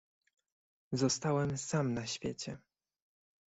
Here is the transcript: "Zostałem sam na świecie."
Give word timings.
"Zostałem 0.91 1.57
sam 1.57 1.93
na 1.93 2.05
świecie." 2.05 2.57